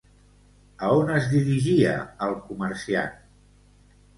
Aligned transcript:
A 0.87 0.87
on 1.01 1.11
es 1.17 1.27
dirigia 1.33 1.91
el 2.29 2.35
comerciant? 2.49 3.17